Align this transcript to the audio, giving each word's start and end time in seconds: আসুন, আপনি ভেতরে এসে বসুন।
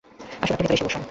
আসুন, 0.41 0.53
আপনি 0.53 0.63
ভেতরে 0.63 0.73
এসে 0.73 0.85
বসুন। 0.85 0.99